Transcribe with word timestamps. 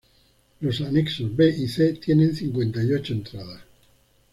Los 0.61 0.81
anexos 0.81 1.35
"B" 1.35 1.47
y 1.55 1.67
"C" 1.67 1.93
tienen 1.93 2.33
cincuenta 2.35 2.83
y 2.83 2.91
ocho 2.91 3.13
entradas. 3.13 3.61